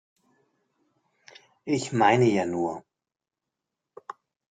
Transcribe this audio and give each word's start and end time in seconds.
Ich 1.63 1.91
meine 1.93 2.25
ja 2.27 2.47
nur. 2.47 2.83